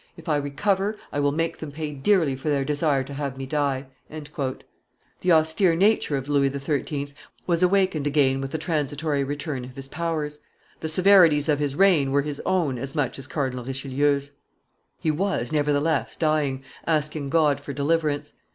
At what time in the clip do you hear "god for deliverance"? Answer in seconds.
17.29-18.33